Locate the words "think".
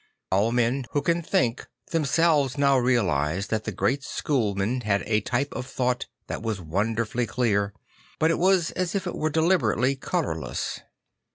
1.21-1.67